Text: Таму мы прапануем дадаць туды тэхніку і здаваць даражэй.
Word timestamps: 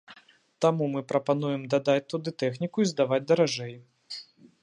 Таму 0.65 0.85
мы 0.93 1.01
прапануем 1.11 1.65
дадаць 1.73 2.07
туды 2.13 2.33
тэхніку 2.45 2.77
і 2.85 2.89
здаваць 2.95 3.23
даражэй. 3.33 3.73